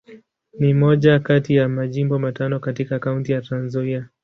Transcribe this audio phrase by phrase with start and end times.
[0.59, 4.07] Ni moja kati ya Majimbo matano katika Kaunti ya Trans-Nzoia.